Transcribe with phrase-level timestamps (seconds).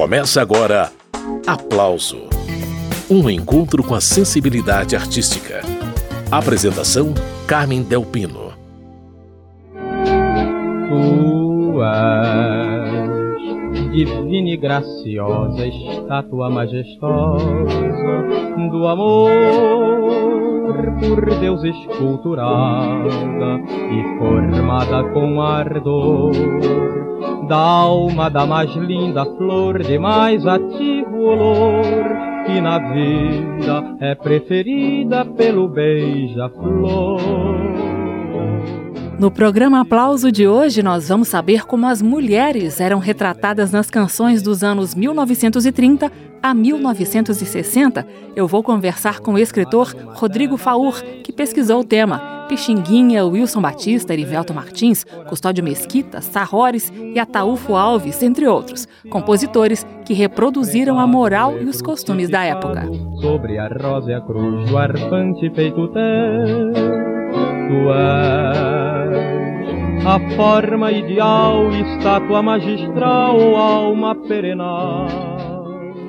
[0.00, 0.90] Começa agora
[1.46, 2.22] Aplauso
[3.10, 5.60] Um encontro com a sensibilidade artística.
[6.30, 7.12] Apresentação:
[7.46, 8.54] Carmen Delpino.
[10.88, 17.44] Tu és divina e graciosa, estátua majestosa
[18.70, 19.30] do amor
[20.98, 26.99] por Deus esculturada e formada com ardor
[27.50, 31.84] da alma da mais linda flor de mais ativo olor
[32.46, 37.20] que na vida é preferida pelo beija-flor.
[39.18, 44.42] No programa Aplauso de hoje, nós vamos saber como as mulheres eram retratadas nas canções
[44.42, 46.10] dos anos 1930
[46.40, 48.06] a 1960.
[48.36, 52.39] Eu vou conversar com o escritor Rodrigo Faur, que pesquisou o tema.
[52.50, 60.12] Pixinguinha, Wilson Batista, Erivelto Martins, Custódio Mesquita, Sarrores e Ataúfo Alves, entre outros, compositores que
[60.12, 62.88] reproduziram a moral e os costumes da época.
[63.20, 66.90] Sobre a rosa e a cruz do arfante feito és
[70.04, 75.29] a forma ideal, estátua magistral, alma perenal.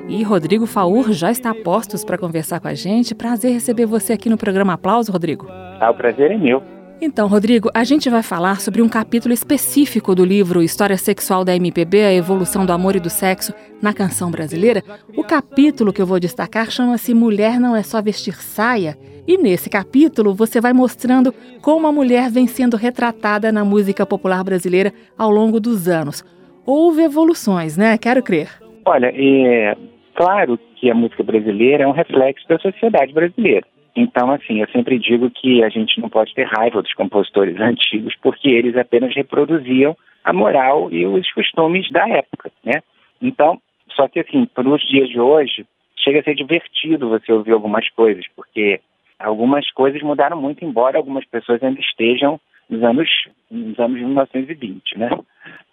[0.08, 3.14] E Rodrigo Faur já está a postos para conversar com a gente.
[3.14, 5.46] Prazer receber você aqui no programa Aplauso, Rodrigo.
[5.80, 6.62] Ah, o prazer é meu.
[7.00, 11.54] Então, Rodrigo, a gente vai falar sobre um capítulo específico do livro História Sexual da
[11.56, 14.84] MPB, a evolução do amor e do sexo na canção brasileira.
[15.16, 18.96] O capítulo que eu vou destacar chama-se Mulher não é só vestir saia.
[19.26, 24.44] E nesse capítulo você vai mostrando como a mulher vem sendo retratada na música popular
[24.44, 26.24] brasileira ao longo dos anos.
[26.64, 27.98] Houve evoluções, né?
[27.98, 28.48] Quero crer.
[28.84, 29.76] Olha, é
[30.22, 33.66] claro que a música brasileira é um reflexo da sociedade brasileira.
[33.96, 38.14] Então, assim, eu sempre digo que a gente não pode ter raiva dos compositores antigos,
[38.22, 42.80] porque eles apenas reproduziam a moral e os costumes da época, né?
[43.20, 43.60] Então,
[43.96, 47.88] só que assim, para os dias de hoje, chega a ser divertido você ouvir algumas
[47.90, 48.80] coisas, porque
[49.18, 53.10] algumas coisas mudaram muito, embora algumas pessoas ainda estejam nos anos,
[53.50, 55.10] nos anos 1920, né?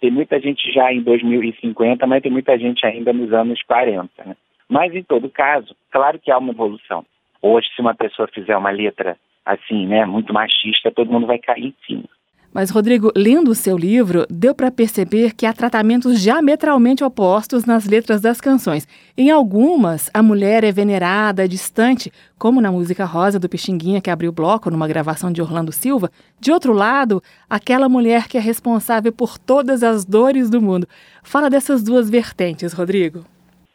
[0.00, 4.36] Tem muita gente já em 2050, mas tem muita gente ainda nos anos 40, né?
[4.70, 7.04] Mas, em todo caso, claro que há uma evolução.
[7.42, 11.66] Hoje, se uma pessoa fizer uma letra assim, né, muito machista, todo mundo vai cair
[11.66, 12.08] em cima.
[12.52, 17.84] Mas, Rodrigo, lendo o seu livro, deu para perceber que há tratamentos diametralmente opostos nas
[17.84, 18.88] letras das canções.
[19.16, 24.30] Em algumas, a mulher é venerada, distante, como na música Rosa do Pixinguinha, que abriu
[24.30, 26.10] o bloco numa gravação de Orlando Silva.
[26.40, 30.88] De outro lado, aquela mulher que é responsável por todas as dores do mundo.
[31.22, 33.24] Fala dessas duas vertentes, Rodrigo.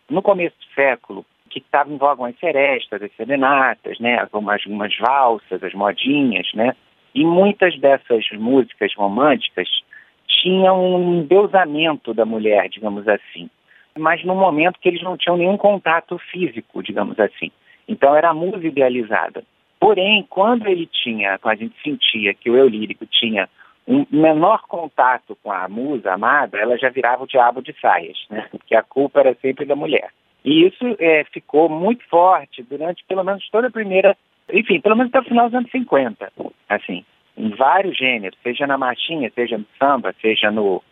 [0.09, 4.95] No começo do século, que estava em voga as serestas, as serenatas, né, algumas, algumas
[4.97, 6.75] valsas, as modinhas, né,
[7.13, 9.67] e muitas dessas músicas românticas
[10.27, 13.49] tinham um endeusamento da mulher, digamos assim,
[13.97, 17.51] mas num momento que eles não tinham nenhum contato físico, digamos assim.
[17.87, 19.43] Então era a musa idealizada.
[19.79, 23.47] Porém, quando ele tinha, quando a gente sentia que o eu lírico tinha
[23.88, 28.47] um menor contato com a musa amada, ela já virava o diabo de saias, né?
[28.51, 30.09] Porque a culpa era sempre da mulher.
[30.44, 34.16] E isso é, ficou muito forte durante pelo menos toda a primeira
[34.51, 36.31] enfim, pelo menos até o final dos anos 50,
[36.69, 37.03] assim,
[37.38, 40.84] em vários gêneros, seja na marchinha, seja no samba, seja no,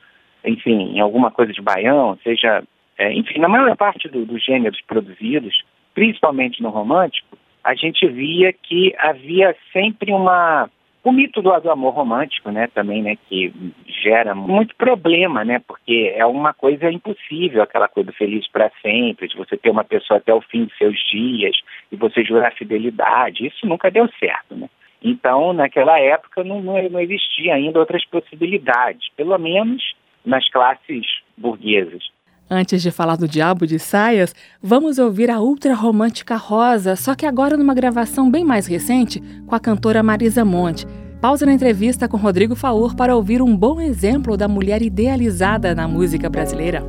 [0.44, 2.64] enfim, em alguma coisa de baião, seja,
[2.98, 8.52] é, enfim, na maior parte do, dos gêneros produzidos, principalmente no romântico, a gente via
[8.52, 10.70] que havia sempre uma
[11.04, 13.54] o mito do, amor romântico, né, também, né, que
[13.86, 19.36] gera muito problema, né, porque é uma coisa impossível, aquela coisa feliz para sempre, de
[19.36, 21.58] você ter uma pessoa até o fim de seus dias
[21.92, 24.70] e você jurar fidelidade, isso nunca deu certo, né.
[25.04, 29.94] Então, naquela época não, não, não existia ainda outras possibilidades, pelo menos
[30.26, 31.06] nas classes
[31.38, 32.13] burguesas.
[32.56, 37.26] Antes de falar do Diabo de Saias, vamos ouvir a ultra romântica Rosa, só que
[37.26, 40.86] agora numa gravação bem mais recente com a cantora Marisa Monte.
[41.20, 45.88] Pausa na entrevista com Rodrigo Faur para ouvir um bom exemplo da mulher idealizada na
[45.88, 46.84] música brasileira.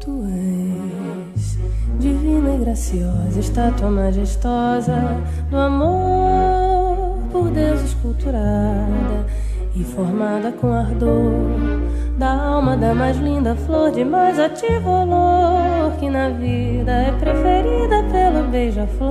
[0.00, 0.10] Tu
[1.36, 1.56] és
[2.00, 9.24] divina e graciosa, estátua majestosa do amor por Deus esculturada
[9.76, 11.32] e formada com ardor
[12.16, 18.02] da alma da mais linda flor de mais ativo olor que na vida é preferida
[18.10, 19.06] pelo beija-flor.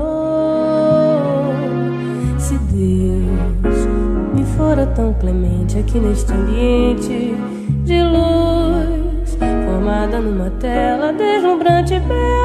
[2.40, 3.86] Se Deus
[4.34, 7.36] me fora tão clemente aqui neste ambiente
[7.84, 12.44] de luz, formada numa tela deslumbrante bela,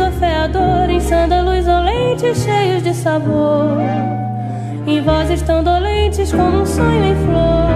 [0.00, 3.78] Afeador em sândalos olentes cheios de sabor
[4.86, 7.72] em vozes tão dolentes como um sonho em flor.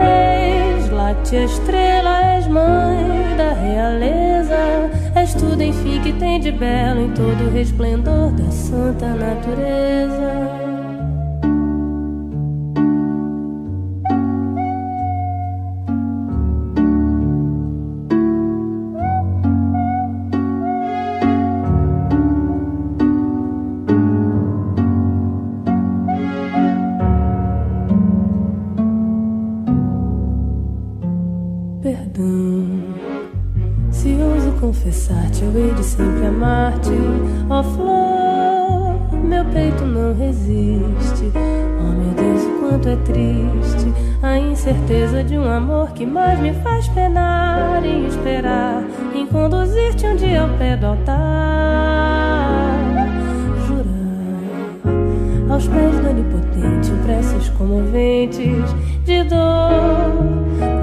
[0.00, 7.10] Eis, late estrela, és mãe da realeza, és tudo, enfim, que tem de belo em
[7.10, 10.53] todo o resplendor da santa natureza.
[37.54, 41.30] Ó oh, flor, meu peito não resiste.
[41.78, 46.52] Oh meu Deus, o quanto é triste a incerteza de um amor que mais me
[46.52, 48.82] faz penar e esperar
[49.14, 51.14] em conduzir-te um dia ao pé do altar.
[53.68, 58.74] Jurar aos pés do onipotente preces comoventes
[59.04, 60.10] de dor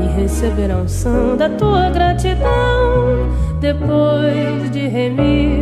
[0.02, 3.28] e receber a unção da tua gratidão
[3.60, 5.61] depois de remir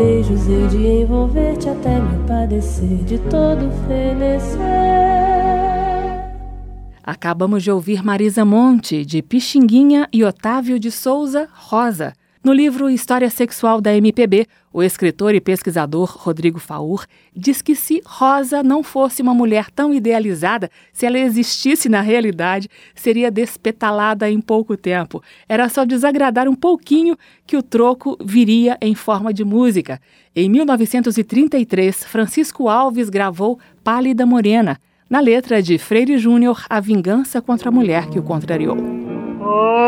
[0.00, 4.60] beijos, e de envolver-te até me padecer de todo fenecer.
[7.02, 12.14] Acabamos de ouvir Marisa Monte, de Pixinguinha, e Otávio de Souza Rosa.
[12.42, 17.04] No livro História Sexual da MPB, o escritor e pesquisador Rodrigo Faur
[17.36, 22.66] diz que se Rosa não fosse uma mulher tão idealizada, se ela existisse na realidade,
[22.94, 25.22] seria despetalada em pouco tempo.
[25.46, 27.14] Era só desagradar um pouquinho
[27.46, 30.00] que o troco viria em forma de música.
[30.34, 37.68] Em 1933, Francisco Alves gravou Pálida Morena, na letra de Freire Júnior, A Vingança contra
[37.68, 39.09] a Mulher que o contrariou.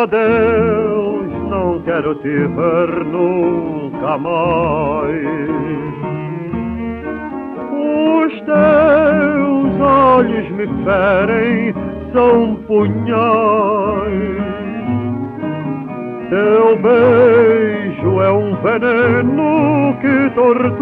[0.02, 5.52] Adeus não quero te ver nunca mais.
[7.70, 11.74] Os teus olhos me ferem,
[12.12, 14.42] são punhais.
[16.30, 20.72] Teu beijo é um veneno que tortura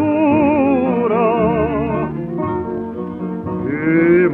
[3.67, 4.29] e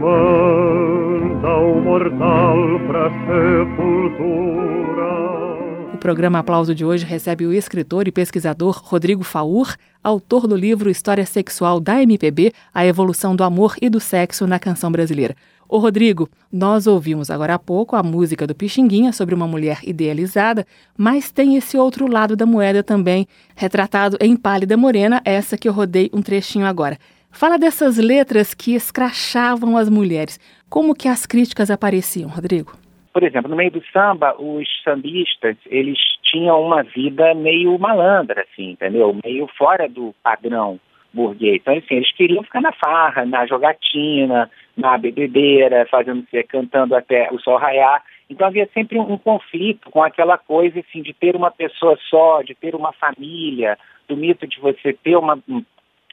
[1.47, 2.57] manda o mortal
[2.89, 4.67] pra sepultura.
[5.95, 10.91] O programa Aplauso de hoje recebe o escritor e pesquisador Rodrigo Faur, autor do livro
[10.91, 15.37] História Sexual da MPB, A Evolução do Amor e do Sexo na Canção Brasileira.
[15.69, 20.67] Ô Rodrigo, nós ouvimos agora há pouco a música do Pixinguinha sobre uma mulher idealizada,
[20.97, 25.73] mas tem esse outro lado da moeda também, retratado em Pálida Morena, essa que eu
[25.73, 26.99] rodei um trechinho agora.
[27.37, 30.41] Fala dessas letras que escrachavam as mulheres.
[30.69, 32.73] Como que as críticas apareciam, Rodrigo?
[33.17, 38.73] por exemplo, no meio do samba, os sambistas, eles tinham uma vida meio malandra, assim,
[38.73, 39.19] entendeu?
[39.25, 40.79] Meio fora do padrão
[41.15, 41.63] burguês.
[41.63, 47.41] Então, assim, eles queriam ficar na farra, na jogatina, na bebedeira, fazendo cantando até o
[47.41, 48.03] sol raiar.
[48.29, 52.43] Então havia sempre um, um, conflito com aquela coisa assim de ter uma pessoa só,
[52.43, 55.39] de ter uma família, do mito de você ter uma,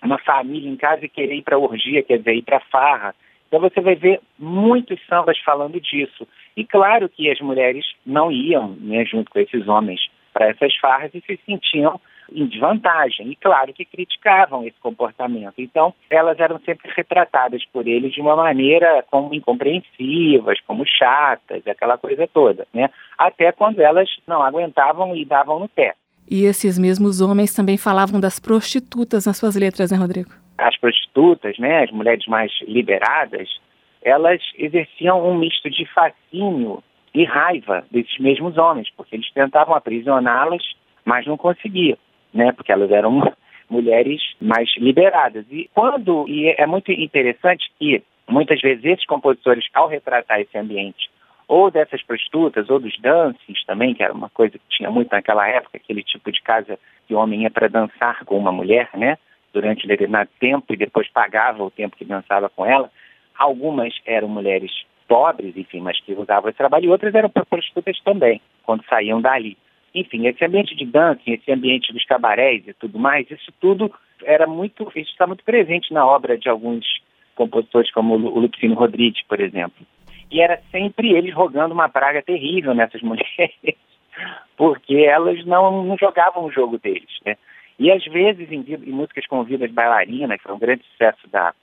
[0.02, 3.14] uma família em casa e querer ir para orgia, quer dizer, ir para farra.
[3.54, 6.28] Então você vai ver muitos sambas falando disso.
[6.58, 10.02] E claro que as mulheres não iam né, junto com esses homens
[10.34, 13.30] para essas farras e se sentiam em desvantagem.
[13.30, 15.54] E claro que criticavam esse comportamento.
[15.60, 21.96] Então, elas eram sempre retratadas por eles de uma maneira como incompreensivas, como chatas, aquela
[21.96, 22.90] coisa toda, né?
[23.16, 25.94] Até quando elas não aguentavam e davam no pé.
[26.28, 30.43] E esses mesmos homens também falavam das prostitutas nas suas letras, né, Rodrigo?
[30.58, 33.50] As prostitutas, né, as mulheres mais liberadas,
[34.02, 36.84] elas exerciam um misto de fascínio
[37.14, 40.64] e raiva desses mesmos homens, porque eles tentavam aprisioná-las,
[41.06, 41.98] mas não conseguiam,
[42.34, 43.22] né, porque elas eram
[43.70, 45.46] mulheres mais liberadas.
[45.50, 51.10] E quando e é muito interessante que muitas vezes esses compositores, ao retratar esse ambiente,
[51.48, 55.48] ou dessas prostitutas, ou dos dances também, que era uma coisa que tinha muito naquela
[55.48, 59.18] época, aquele tipo de casa que o homem ia para dançar com uma mulher, né?
[59.54, 62.90] Durante determinado tempo e depois pagava o tempo que dançava com ela.
[63.38, 64.72] Algumas eram mulheres
[65.08, 69.58] pobres, enfim, mas que usavam esse trabalho, e outras eram prostitutas também, quando saíam dali.
[69.94, 73.94] Enfim, esse ambiente de dança, esse ambiente dos cabarés e tudo mais, isso tudo
[74.24, 76.86] era muito, isso está muito presente na obra de alguns
[77.36, 79.86] compositores como o Lupicino Rodrigues, por exemplo.
[80.32, 83.78] E era sempre eles rogando uma praga terrível nessas mulheres,
[84.58, 87.38] porque elas não, não jogavam o jogo deles, né?
[87.80, 91.54] E às vezes em, em músicas com vidas bailarinas, que foi um grande sucesso da,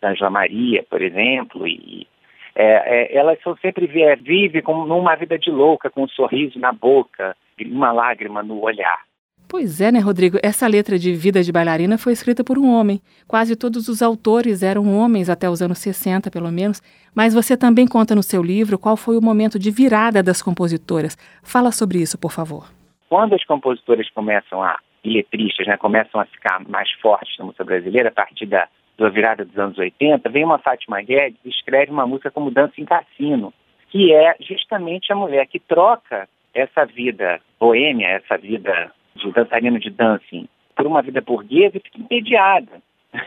[0.00, 2.06] da Angela Maria, por exemplo, e
[2.54, 6.72] é, é, elas são sempre vivem como numa vida de louca, com um sorriso na
[6.72, 9.00] boca, uma lágrima no olhar.
[9.48, 10.38] Pois é, né, Rodrigo?
[10.42, 13.00] Essa letra de Vida de Bailarina foi escrita por um homem.
[13.28, 16.80] Quase todos os autores eram homens até os anos 60, pelo menos.
[17.14, 21.16] Mas você também conta no seu livro qual foi o momento de virada das compositoras.
[21.42, 22.68] Fala sobre isso, por favor.
[23.08, 27.64] Quando as compositoras começam a, e letristas, né, começam a ficar mais fortes na música
[27.64, 28.68] brasileira, a partir da,
[28.98, 32.74] da virada dos anos 80, vem uma Fátima Guedes e escreve uma música como Dança
[32.78, 33.52] em Cassino,
[33.90, 39.90] que é justamente a mulher que troca essa vida boêmia, essa vida de dançarino de
[39.90, 42.82] dancing, por uma vida burguesa e fica entediada.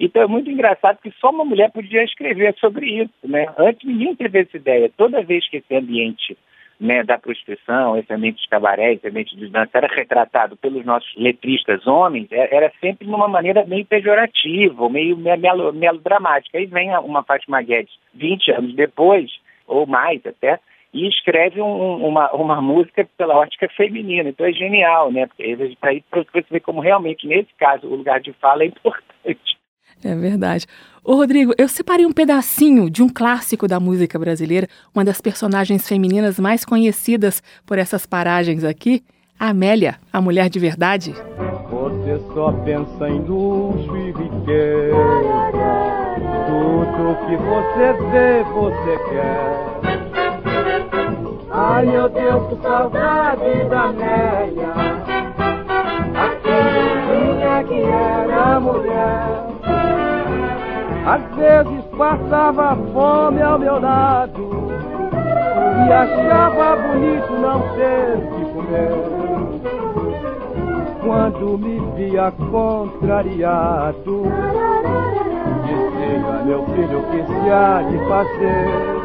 [0.00, 3.46] Então é muito engraçado que só uma mulher podia escrever sobre isso, né?
[3.56, 4.90] Antes ninguém teve essa ideia.
[4.96, 6.36] Toda vez que esse ambiente
[6.82, 11.14] né, da prostituição, esse ambiente de cabaré, esse ambiente de dança era retratado pelos nossos
[11.16, 16.58] letristas homens, é, era sempre de uma maneira meio pejorativa, meio melodramática.
[16.58, 19.30] Aí vem uma Fátima Guedes, 20 anos depois,
[19.64, 20.58] ou mais até,
[20.92, 24.30] e escreve um, uma, uma música pela ótica feminina.
[24.30, 25.28] Então é genial, né?
[25.28, 29.56] Porque aí você vê como realmente, nesse caso, o lugar de fala é importante.
[30.04, 30.66] É verdade.
[31.04, 35.86] Ô Rodrigo, eu separei um pedacinho de um clássico da música brasileira, uma das personagens
[35.88, 39.02] femininas mais conhecidas por essas paragens aqui,
[39.38, 41.12] Amélia, a mulher de verdade.
[41.70, 44.96] Você só pensa em luxo e riqueza.
[46.46, 49.72] Tudo que você vê, você quer.
[51.50, 54.72] Ai meu Deus, que saudade da Amélia.
[56.14, 59.31] Aquela que era mulher.
[61.04, 64.72] Às vezes passava fome ao meu lado
[65.86, 68.92] e achava bonito não ter que comer.
[71.02, 74.22] Quando me via contrariado,
[75.64, 79.02] dizia meu filho o que se há de fazer.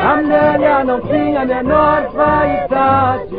[0.00, 3.36] Amélia não tinha a menor vaidade.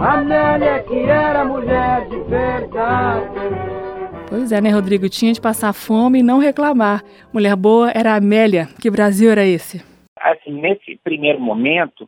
[0.00, 3.87] Amélia que era mulher de verdade.
[4.28, 5.08] Pois é, né, Rodrigo?
[5.08, 7.02] Tinha de passar fome e não reclamar.
[7.32, 8.66] Mulher boa era a Amélia.
[8.78, 9.82] Que Brasil era esse?
[10.20, 12.06] Assim, nesse primeiro momento,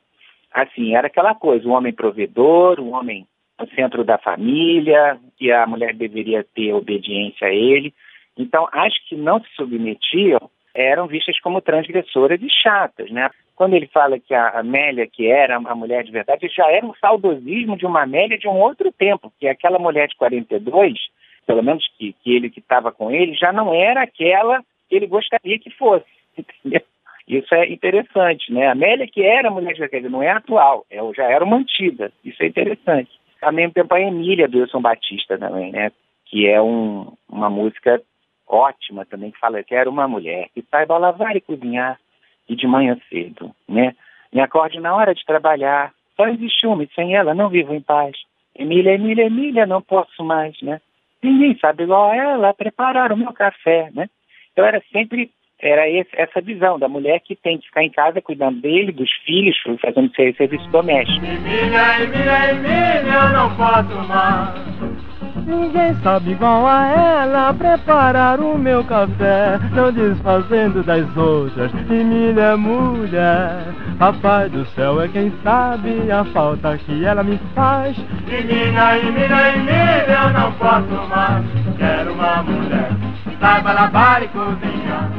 [0.52, 3.26] assim, era aquela coisa, o homem provedor, o homem
[3.58, 7.94] no centro da família, que a mulher deveria ter obediência a ele.
[8.36, 13.30] Então, as que não se submetiam eram vistas como transgressoras e chatas, né?
[13.56, 16.94] Quando ele fala que a Amélia, que era a mulher de verdade, já era um
[17.00, 20.98] saudosismo de uma Amélia de um outro tempo, que aquela mulher de 42
[21.46, 25.06] pelo menos que, que ele que estava com ele, já não era aquela que ele
[25.06, 26.06] gostaria que fosse.
[27.28, 28.66] Isso é interessante, né?
[28.66, 32.12] A Amélia, que era mulher de verdade, não é atual, é, já era mantida.
[32.24, 33.10] Isso é interessante.
[33.40, 35.92] Ao mesmo tempo, a Emília do Wilson Batista também, né?
[36.26, 38.02] Que é um, uma música
[38.48, 42.00] ótima também, que fala que era uma mulher que saiba lavar e cozinhar
[42.48, 43.94] e de manhã cedo, né?
[44.32, 47.80] Me acorde na hora de trabalhar, só existe uma e sem ela não vivo em
[47.80, 48.16] paz.
[48.56, 50.80] Emília, Emília, Emília, não posso mais, né?
[51.22, 54.08] Ninguém sabe igual ela preparar o meu café, né?
[54.52, 55.30] Então era sempre
[55.62, 59.10] era esse, essa visão da mulher que tem que ficar em casa cuidando dele, dos
[59.26, 61.24] filhos, fazendo serviço doméstico.
[61.24, 65.09] Emília, Emília, Emília, eu não posso mais.
[65.46, 71.72] Ninguém sabe igual a ela preparar o meu café, não desfazendo das outras.
[71.90, 77.96] Emília é mulher, Papai do céu é quem sabe a falta que ela me faz.
[78.26, 81.44] Emília, Emília, Emília, eu não posso mais.
[81.76, 82.90] Quero uma mulher
[83.24, 85.10] que saiba lavar e cozinhar.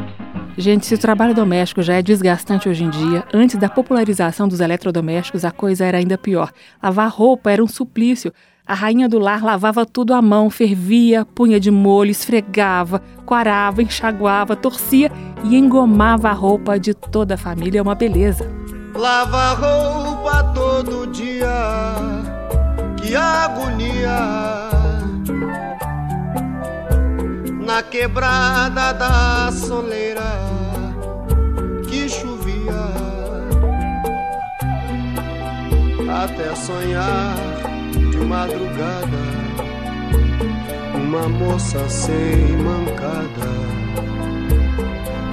[0.58, 4.60] Gente, se o trabalho doméstico já é desgastante hoje em dia, antes da popularização dos
[4.60, 6.52] eletrodomésticos a coisa era ainda pior.
[6.84, 8.34] Lavar roupa era um suplício.
[8.72, 14.56] A rainha do lar lavava tudo à mão, fervia, punha de molho, esfregava, quarava, enxaguava,
[14.56, 15.12] torcia
[15.44, 17.80] e engomava a roupa de toda a família.
[17.80, 18.50] É uma beleza.
[18.96, 21.50] Lava roupa todo dia,
[22.96, 24.70] que agonia.
[27.66, 30.22] Na quebrada da soleira
[31.90, 32.72] que chovia,
[36.24, 37.71] até sonhar
[38.26, 39.18] madrugada,
[40.96, 43.50] uma moça sem mancada,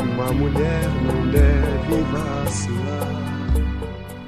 [0.00, 2.78] uma mulher não deve vacilar.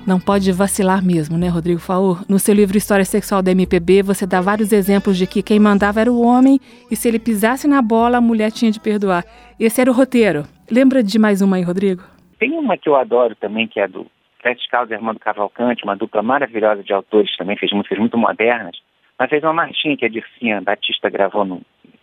[0.06, 2.24] Não pode vacilar mesmo, né, Rodrigo Faur?
[2.28, 6.00] No seu livro História Sexual da MPB, você dá vários exemplos de que quem mandava
[6.00, 6.58] era o homem
[6.90, 9.24] e se ele pisasse na bola, a mulher tinha de perdoar.
[9.58, 10.44] Esse era o roteiro.
[10.70, 12.02] Lembra de mais uma aí, Rodrigo?
[12.38, 14.06] Tem uma que eu adoro também, que é do
[14.42, 18.76] Sete Carlos e Armando Cavalcante, uma dupla maravilhosa de autores também, fez músicas muito modernas,
[19.18, 21.60] mas fez uma marchinha que a Dircinha Batista gravou no...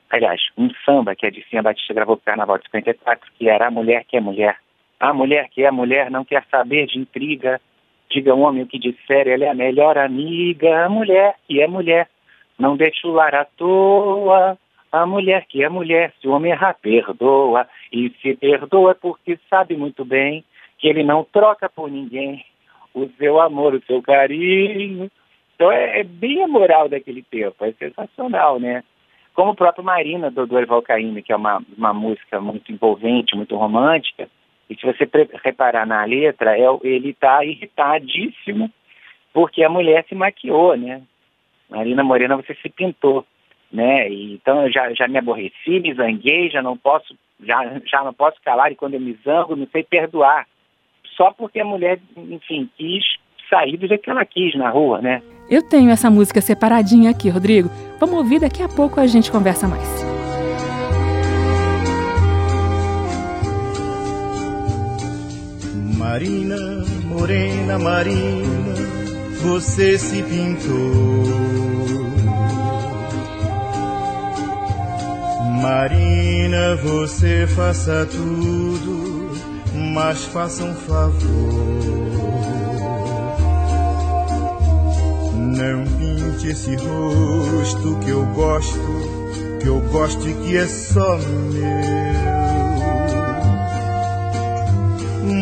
[0.10, 3.68] Aliás, um samba que a Dircinha Batista gravou para o Carnaval de 54, que era
[3.68, 4.58] A Mulher que é Mulher.
[5.00, 7.60] A mulher que é mulher não quer saber de intriga,
[8.10, 10.86] Diga ao homem o que disser, ela é a melhor amiga.
[10.86, 12.08] A mulher que é mulher,
[12.58, 14.58] não deixa o lar à toa.
[14.92, 17.68] A mulher que é mulher, se o homem errar, perdoa.
[17.92, 20.44] E se perdoa porque sabe muito bem
[20.78, 22.46] que ele não troca por ninguém
[22.94, 25.10] o seu amor, o seu carinho.
[25.56, 28.84] Então é, é bem a moral daquele tempo, é sensacional, né?
[29.34, 33.56] Como o próprio Marina, do Dorival Caymmi, que é uma, uma música muito envolvente, muito
[33.56, 34.28] romântica,
[34.70, 35.10] e se você
[35.44, 38.72] reparar na letra, é, ele está irritadíssimo
[39.34, 41.02] porque a mulher se maquiou, né?
[41.70, 43.26] Marina Morena, você se pintou,
[43.72, 44.10] né?
[44.10, 48.14] E, então eu já, já me aborreci, me zanguei, já não posso, já, já não
[48.14, 50.48] posso calar e quando eu me zango, não sei perdoar.
[51.18, 53.04] Só porque a mulher, enfim, quis
[53.50, 55.22] sair do jeito que ela quis na rua, né?
[55.50, 57.70] Eu tenho essa música separadinha aqui, Rodrigo.
[58.00, 60.06] Vamos ouvir daqui a pouco a gente conversa mais.
[65.98, 66.56] Marina,
[67.06, 68.74] morena Marina,
[69.42, 71.68] você se pintou.
[75.62, 78.97] Marina, você faça tudo,
[79.98, 81.18] mas faça um favor.
[85.34, 88.80] Não pinte esse rosto que eu gosto,
[89.60, 91.98] que eu gosto e que é só meu.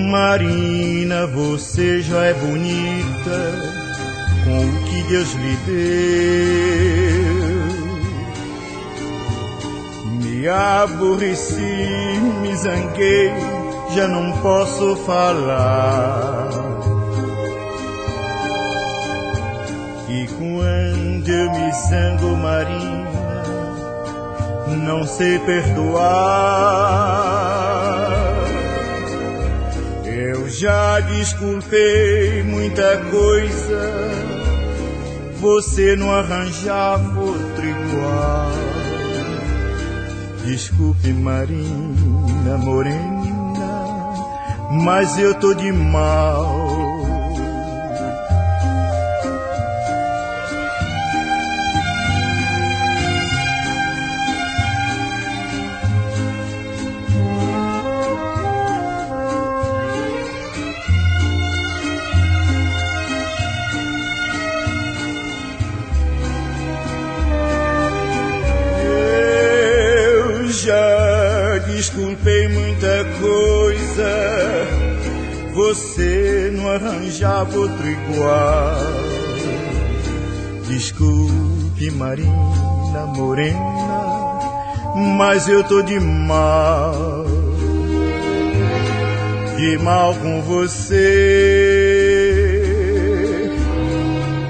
[0.10, 3.62] Marina, você já é bonita
[4.46, 5.76] com o que Deus lhe deu.
[10.22, 13.34] Me aborreci, me zanguei,
[13.96, 16.50] já não posso falar.
[20.10, 23.44] E quando eu me zango, Marina,
[24.86, 26.86] não sei perdoar.
[30.48, 33.92] Já desculpei muita coisa,
[35.42, 38.51] você não arranjava outro igual.
[40.46, 43.15] Desculpe, Marina Morena,
[44.70, 46.65] mas eu tô de mal.
[76.75, 78.75] Arranjava outro igual.
[80.68, 84.40] Desculpe, Marina Morena,
[85.18, 87.25] mas eu tô de mal.
[89.57, 91.00] De mal com você,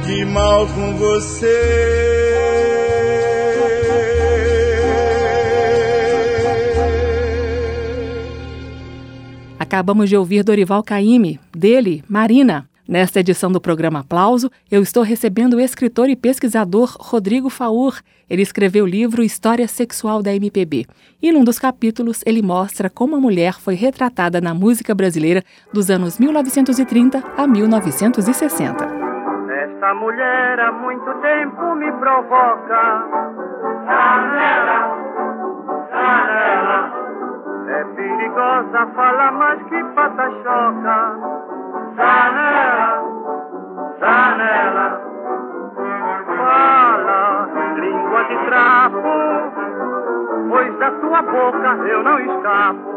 [0.06, 2.05] de mal com você.
[9.76, 12.66] Acabamos de ouvir Dorival Caymmi, dele, Marina.
[12.88, 18.00] Nesta edição do programa Aplauso, eu estou recebendo o escritor e pesquisador Rodrigo Faur.
[18.30, 20.86] Ele escreveu o livro História Sexual da MPB.
[21.22, 25.90] E num dos capítulos, ele mostra como a mulher foi retratada na música brasileira dos
[25.90, 28.86] anos 1930 a 1960.
[28.86, 33.04] Esta mulher há muito tempo me provoca.
[33.86, 34.96] Janela,
[35.92, 36.95] janela.
[37.76, 40.98] É perigosa, fala mais que pata-choca.
[41.98, 43.04] Janela,
[44.00, 45.02] janela.
[46.38, 49.02] Fala, língua de trapo,
[50.50, 52.96] pois da sua boca eu não escapo.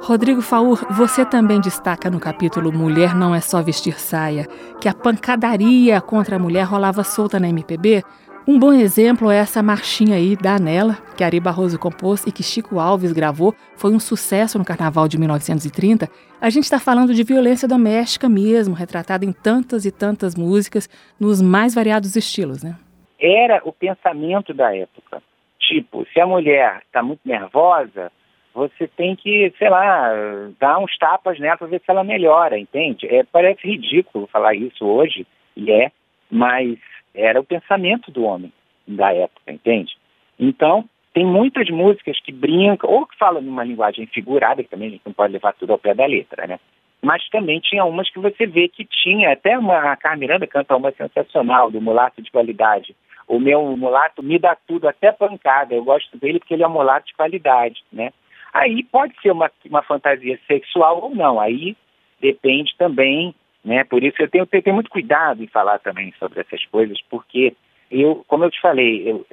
[0.00, 4.46] Rodrigo Faur, você também destaca no capítulo Mulher Não É Só Vestir Saia
[4.80, 8.02] que a pancadaria contra a mulher rolava solta na MPB
[8.50, 12.42] um bom exemplo é essa marchinha aí da Anela, que Ari Barroso compôs e que
[12.42, 16.08] Chico Alves gravou, foi um sucesso no Carnaval de 1930.
[16.40, 20.88] A gente está falando de violência doméstica mesmo, retratada em tantas e tantas músicas,
[21.20, 22.74] nos mais variados estilos, né?
[23.20, 25.22] Era o pensamento da época.
[25.60, 28.10] Tipo, se a mulher está muito nervosa,
[28.54, 30.10] você tem que, sei lá,
[30.58, 33.06] dar uns tapas nela para ver se ela melhora, entende?
[33.14, 35.92] É, parece ridículo falar isso hoje, e é,
[36.30, 36.78] mas
[37.14, 38.52] era o pensamento do homem
[38.86, 39.96] da época, entende?
[40.38, 44.90] Então, tem muitas músicas que brincam, ou que falam numa linguagem figurada, que também a
[44.92, 46.60] gente não pode levar tudo ao pé da letra, né?
[47.02, 50.92] Mas também tinha umas que você vê que tinha, até uma, a Carmiranda canta uma
[50.92, 52.94] sensacional, do Mulato de Qualidade.
[53.26, 55.74] O meu mulato me dá tudo, até pancada.
[55.74, 58.10] Eu gosto dele porque ele é um mulato de qualidade, né?
[58.54, 61.76] Aí pode ser uma, uma fantasia sexual ou não, aí
[62.20, 63.84] depende também, né?
[63.84, 67.54] Por isso eu tenho, eu tenho muito cuidado em falar também sobre essas coisas, porque
[67.90, 69.24] eu, como eu te falei, eu,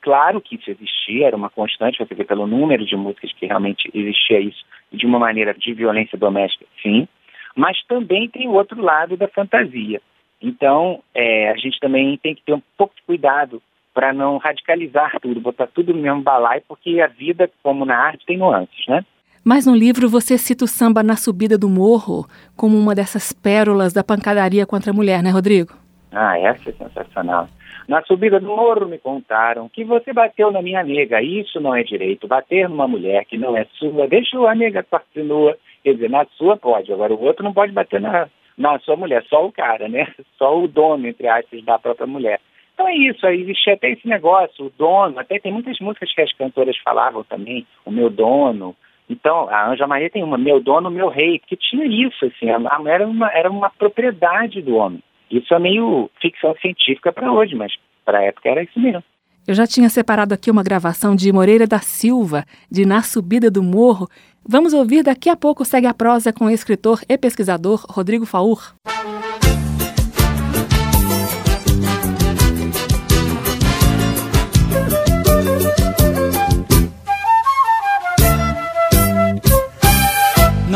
[0.00, 3.90] claro que isso existia, era uma constante, você vê pelo número de músicas que realmente
[3.92, 7.08] existia isso, de uma maneira de violência doméstica, sim,
[7.54, 10.00] mas também tem o outro lado da fantasia.
[10.40, 13.62] Então, é, a gente também tem que ter um pouco de cuidado
[13.94, 18.26] para não radicalizar tudo, botar tudo no mesmo balai, porque a vida, como na arte,
[18.26, 19.04] tem nuances, né?
[19.48, 23.92] Mas no livro você cita o samba na subida do morro como uma dessas pérolas
[23.92, 25.72] da pancadaria contra a mulher, né, Rodrigo?
[26.10, 27.48] Ah, essa é sensacional.
[27.86, 31.22] Na subida do morro me contaram que você bateu na minha nega.
[31.22, 32.26] Isso não é direito.
[32.26, 35.56] Bater numa mulher que não é sua, deixou a nega nua.
[35.84, 38.26] Quer dizer, na sua pode, agora o outro não pode bater na,
[38.58, 40.08] na sua mulher, só o cara, né?
[40.36, 42.40] Só o dono, entre aspas, da própria mulher.
[42.74, 46.20] Então é isso, aí existia até esse negócio, o dono, até tem muitas músicas que
[46.20, 48.74] as cantoras falavam também, o meu dono.
[49.08, 52.56] Então, a Anja Maria tem uma, meu dono, meu rei, que tinha isso, assim, a,
[52.56, 55.02] a era uma, era uma propriedade do homem.
[55.30, 57.72] Isso é meio ficção científica para hoje, mas
[58.04, 59.02] para a época era isso mesmo.
[59.46, 63.62] Eu já tinha separado aqui uma gravação de Moreira da Silva, de Na Subida do
[63.62, 64.08] Morro.
[64.44, 68.74] Vamos ouvir daqui a pouco segue a prosa com o escritor e pesquisador Rodrigo Faur.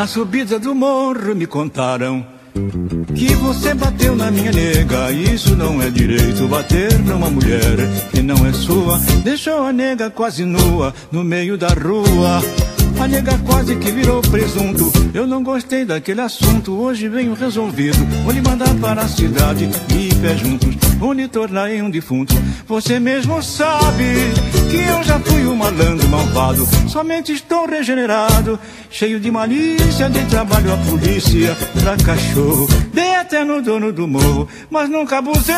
[0.00, 2.24] Na subida do morro me contaram
[3.14, 5.12] que você bateu na minha nega.
[5.12, 7.76] Isso não é direito, bater numa mulher
[8.10, 8.98] que não é sua.
[9.22, 12.40] Deixou a nega quase nua no meio da rua.
[13.00, 14.92] A nega quase que virou presunto.
[15.14, 16.78] Eu não gostei daquele assunto.
[16.78, 17.96] Hoje venho resolvido.
[18.24, 20.76] Vou lhe mandar para a cidade e pé juntos.
[20.98, 22.34] Vou lhe tornar em um defunto.
[22.66, 24.04] Você mesmo sabe
[24.70, 26.68] que eu já fui um malandro malvado.
[26.88, 28.60] Somente estou regenerado,
[28.90, 30.10] cheio de malícia.
[30.10, 32.68] De trabalho a polícia pra cachorro.
[32.92, 35.54] Dei até no dono do morro, mas nunca abusei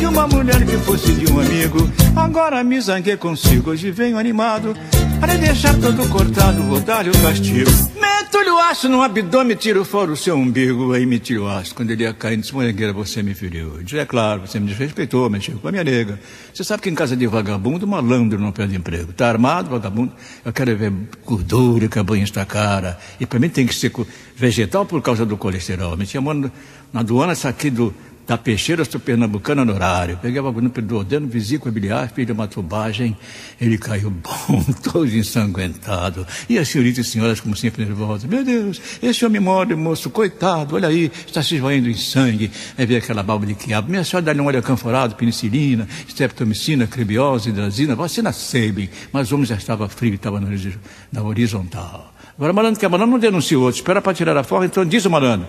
[0.00, 1.88] de uma mulher que fosse de um amigo.
[2.16, 3.70] Agora me zanguei consigo.
[3.70, 4.74] Hoje venho animado
[5.20, 7.70] para deixar todo cortado, dar-lhe o castigo.
[8.00, 10.92] Meto-lhe o aço no abdômen, tiro fora o seu umbigo.
[10.92, 11.74] Aí meti o aço.
[11.74, 12.52] Quando ele ia cair, disse,
[12.94, 13.76] você me feriu.
[13.76, 16.18] Eu disse, é claro, você me desrespeitou, mexeu com a minha nega.
[16.52, 19.12] Você sabe que em casa de vagabundo, malandro não perde emprego.
[19.12, 20.12] Tá armado, vagabundo?
[20.44, 20.92] Eu quero ver
[21.24, 22.98] gordura que banha está cara.
[23.20, 23.92] E para mim tem que ser
[24.36, 25.96] vegetal por causa do colesterol.
[25.96, 27.94] Me chamou na aduana, isso aqui do
[28.26, 30.18] da peixeira pernambucana no horário.
[30.20, 33.16] Peguei o bagulho do ordeno, vesícula biliar, fiz uma tubagem,
[33.60, 36.26] ele caiu bom, todo ensanguentado.
[36.48, 38.28] E as senhoritas e senhoras, como sempre, nervosas.
[38.28, 42.50] Meu Deus, esse homem morre, moço, coitado, olha aí, está se esvaindo em sangue.
[42.78, 43.90] Aí veio aquela balba de quiabo.
[43.90, 48.88] Minha senhora dá-lhe um óleo canforado, penicilina, streptomicina, cribiose, hidrazina, vacina Sabin.
[49.12, 52.14] Mas o homem já estava frio, estava na horizontal.
[52.36, 54.84] Agora, malandro que é malandro, não denuncia o outro, espera para tirar a forma, então
[54.84, 55.46] diz o malandro.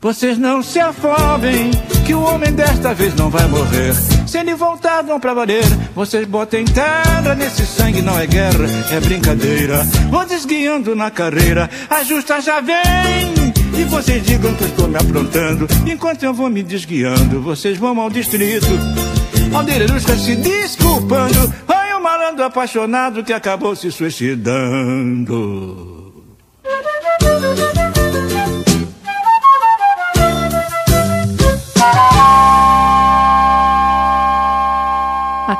[0.00, 1.70] Vocês não se afobem,
[2.06, 3.94] que o homem desta vez não vai morrer.
[4.26, 5.64] Se ele voltar, não pra valer.
[5.94, 9.82] Vocês botem terra nesse sangue, não é guerra, é brincadeira.
[10.10, 12.76] Vão desguiando na carreira, a justa já vem.
[13.78, 15.66] E vocês digam que eu estou me aprontando.
[15.86, 18.66] Enquanto eu vou me desguiando, vocês vão ao distrito.
[19.54, 21.52] Aldeirusca se desculpando.
[21.68, 25.96] Ai, um malandro apaixonado que acabou se suicidando.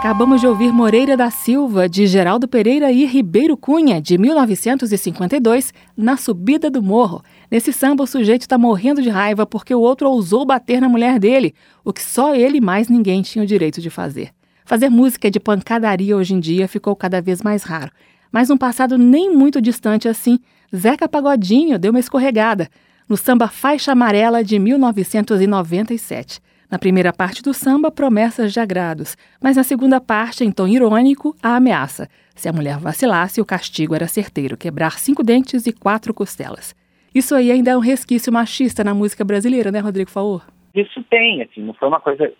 [0.07, 6.17] Acabamos de ouvir Moreira da Silva, de Geraldo Pereira e Ribeiro Cunha, de 1952, na
[6.17, 7.25] subida do morro.
[7.51, 11.19] Nesse samba, o sujeito está morrendo de raiva porque o outro ousou bater na mulher
[11.19, 11.53] dele,
[11.85, 14.31] o que só ele e mais ninguém tinha o direito de fazer.
[14.65, 17.91] Fazer música de pancadaria hoje em dia ficou cada vez mais raro.
[18.31, 20.39] Mas num passado nem muito distante assim,
[20.75, 22.69] Zeca Pagodinho deu uma escorregada
[23.09, 26.46] no samba Faixa Amarela de 1997.
[26.71, 31.37] Na primeira parte do samba, promessas de agrados, mas na segunda parte, em tom irônico,
[31.41, 32.09] a ameaça.
[32.35, 36.75] Se a mulher vacilasse, o castigo era certeiro, quebrar cinco dentes e quatro costelas.
[37.15, 40.43] Isso aí ainda é um resquício machista na música brasileira, né, Rodrigo Faur?
[40.75, 42.33] Isso tem, assim, não foi uma coisa...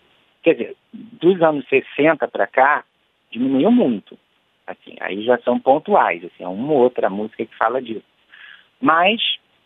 [0.43, 2.83] Quer dizer, dos anos 60 para cá,
[3.31, 4.17] diminuiu muito.
[4.67, 8.03] Assim, aí já são pontuais, assim, é uma ou outra música que fala disso.
[8.81, 9.21] Mas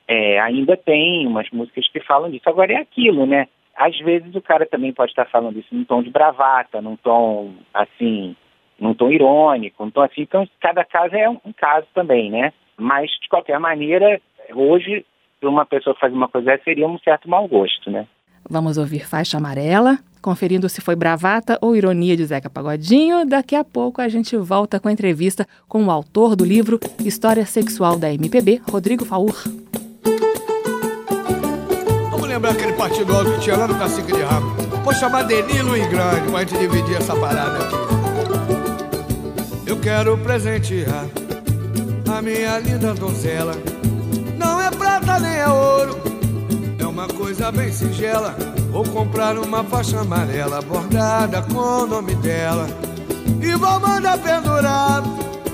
[0.07, 2.47] é, ainda tem umas músicas que falam disso.
[2.47, 3.47] Agora é aquilo, né?
[3.75, 7.53] Às vezes o cara também pode estar falando isso num tom de bravata, num tom
[7.73, 8.35] assim,
[8.79, 10.21] num tom irônico, num tom assim.
[10.21, 12.53] Então, cada caso é um, um caso também, né?
[12.77, 14.19] Mas, de qualquer maneira,
[14.53, 15.05] hoje,
[15.41, 18.07] uma pessoa fazer uma coisa seria um certo mau gosto, né?
[18.49, 23.25] Vamos ouvir Faixa Amarela, conferindo se foi bravata ou ironia de Zeca Pagodinho.
[23.25, 27.45] Daqui a pouco a gente volta com a entrevista com o autor do livro História
[27.45, 29.31] Sexual da MPB, Rodrigo Faur.
[32.09, 32.70] Vamos lembrar aquele
[33.05, 34.55] que tinha lá no Cacique de Rabo.
[34.83, 37.75] Vou chamar Denilo e Grande pra gente dividir essa parada aqui.
[39.65, 41.05] Eu quero presentear
[42.11, 43.53] a minha linda donzela.
[44.37, 46.11] Não é prata nem é ouro
[47.01, 48.35] uma coisa bem singela.
[48.69, 52.67] Vou comprar uma faixa amarela bordada com o nome dela.
[53.41, 55.01] E vou mandar pendurar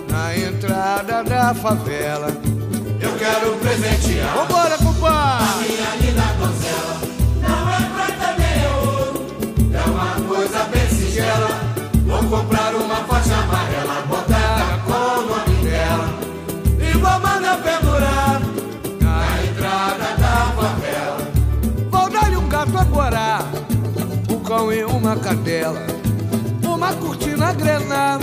[0.10, 2.28] na entrada da favela.
[3.00, 4.36] Eu quero presentear.
[4.36, 4.67] Vambora,
[17.62, 18.42] pendurar
[19.02, 21.38] na entrada da favela.
[22.50, 23.40] Gato agora,
[24.32, 25.80] um cão e uma cadela,
[26.64, 28.18] uma cortina grená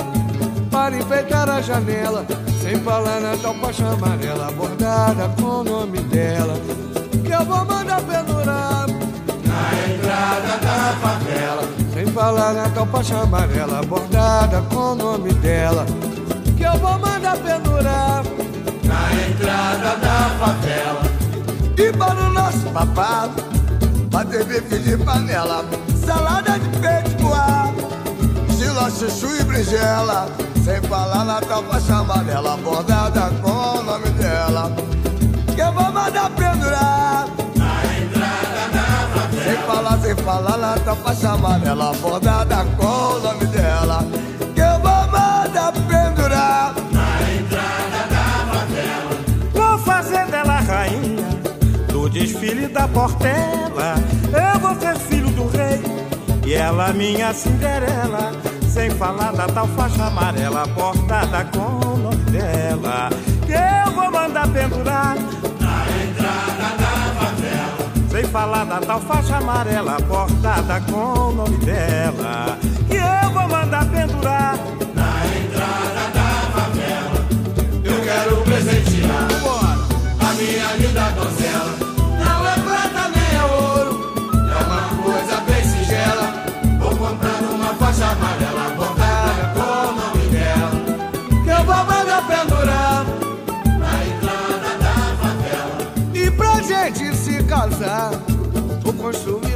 [0.73, 2.27] para enfeitar a janela,
[2.61, 6.55] sem falar na faixa amarela bordada com o nome dela,
[7.25, 14.62] que eu vou mandar pendurar na entrada da favela, sem falar na faixa amarela bordada
[14.62, 15.87] com o nome dela,
[16.57, 18.25] que eu vou mandar pendurar
[19.35, 21.03] entrada da favela.
[21.77, 23.42] E para o nosso papado
[24.11, 25.64] bater bife de panela,
[26.07, 27.88] salada de peito coado,
[28.49, 30.29] estilo chuchu e brinjela,
[30.64, 34.70] sem falar na tal faixa amarela, bordada com o nome dela,
[35.53, 37.27] que eu vou mandar pendurar.
[37.57, 39.44] Na entrada da favela.
[39.44, 42.54] Sem falar, sem falar na tal faixa amarela, bordada
[53.05, 53.97] Portela.
[54.33, 55.79] Eu vou ser filho do rei
[56.47, 58.33] e ela minha Cinderela.
[58.67, 63.11] Sem falar da tal faixa amarela bordada com dela.
[63.45, 68.11] Que eu vou mandar pendurar na entrada da favela.
[68.11, 72.59] Sem falar da tal faixa amarela bordada com o nome dela.
[72.88, 74.57] Que eu vou mandar pendurar
[74.95, 77.27] na entrada da favela.
[77.85, 78.84] Eu quero presentear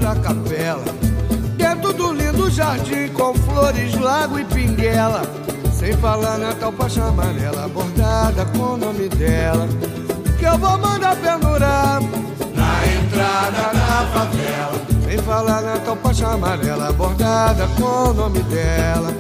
[0.09, 0.85] construir a capela.
[1.57, 5.23] Dentro do lindo jardim com flores, lago e pinguela.
[5.73, 9.68] Sem falar na tal faixa amarela bordada com o nome dela.
[10.38, 12.01] Que eu vou mandar pendurar
[12.55, 14.87] na entrada da favela.
[15.05, 19.12] Sem falar na tal faixa amarela bordada com o nome dela.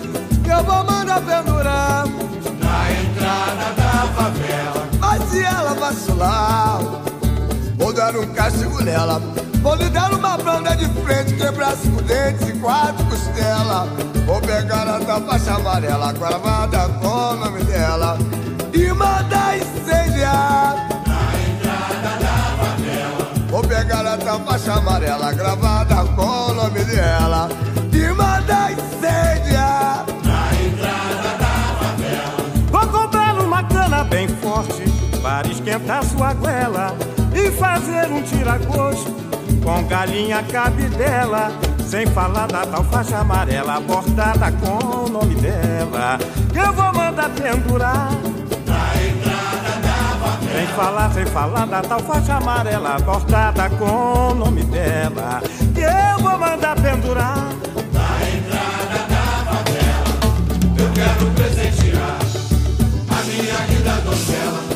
[0.42, 4.88] Que eu vou mandar pendurar na entrada da favela.
[5.00, 6.80] Mas se ela vacilar,
[7.76, 9.20] vou dar um castigo nela.
[9.68, 13.86] Vou lhe dar uma banda de frente, quebrar cinco dentes e quatro costelas.
[14.24, 18.16] Vou pegar a tal faixa amarela gravada com o nome dela
[18.72, 20.88] e mandar incendiar.
[21.06, 23.30] Na entrada da favela.
[23.50, 27.50] Vou pegar a tal faixa amarela gravada com o nome dela
[27.92, 30.06] e mandar incendiar.
[30.24, 32.70] Na entrada da favela.
[32.70, 34.84] Vou comprar uma cana bem forte
[35.20, 36.96] para esquentar sua goela
[37.34, 39.27] e fazer um tiragosto
[39.62, 41.50] com galinha cabidela.
[41.86, 46.18] Sem falar da tal faixa amarela bordada com o nome dela.
[46.54, 48.10] Eu vou mandar pendurar
[48.66, 50.52] na entrada da favela.
[50.52, 55.42] Sem falar, sem falar da tal faixa amarela bordada com o nome dela.
[55.74, 57.48] Eu vou mandar pendurar
[57.92, 60.18] na entrada da favela.
[60.76, 62.18] Eu quero presentear
[63.08, 64.67] a minha linda donzela.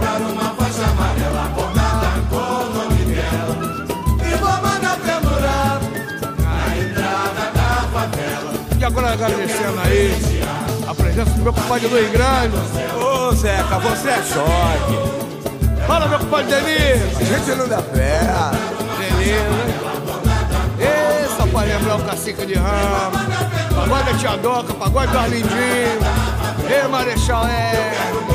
[0.00, 3.54] Comprar uma faixa amarela bordada com o nome dela.
[4.26, 5.80] E vou mandar pendurar
[6.38, 8.52] na entrada da favela.
[8.78, 10.42] E agora agradecendo aí
[10.88, 12.56] a presença do meu compadre Luiz Grande.
[12.96, 15.86] Ô Zeca, você é choque.
[15.86, 17.16] Fala, meu compadre Denise.
[17.20, 18.20] A gente não dá pé.
[18.98, 19.80] Beleza.
[20.80, 23.18] Essa pra lembrar o cacique de ramo.
[23.74, 26.00] Pagode da Tia Doca, pagode do Arlindinho.
[26.68, 28.29] Ei, Marechal, é.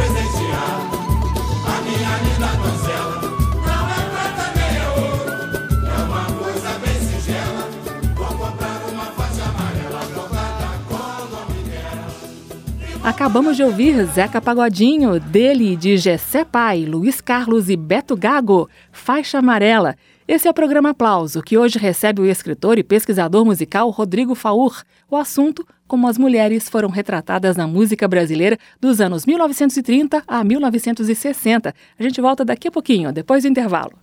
[13.06, 19.38] Acabamos de ouvir Zeca Pagodinho, dele de Gessé Pai, Luiz Carlos e Beto Gago, Faixa
[19.38, 19.95] Amarela.
[20.28, 24.82] Esse é o programa Aplauso, que hoje recebe o escritor e pesquisador musical Rodrigo Faur.
[25.10, 31.74] O assunto, como as mulheres foram retratadas na música brasileira dos anos 1930 a 1960.
[31.98, 33.93] A gente volta daqui a pouquinho, depois do intervalo.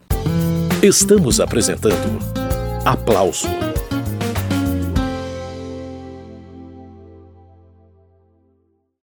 [0.83, 2.19] Estamos apresentando
[2.85, 3.49] Aplauso